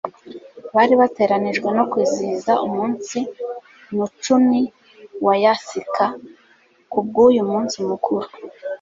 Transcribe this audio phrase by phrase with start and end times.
[0.75, 3.17] Bari bateranijwe no kwizihiza umunsi
[3.89, 4.61] nnucuni
[5.25, 6.05] wa Yasika.
[6.91, 8.27] Kubw'uyu munsi mukuru,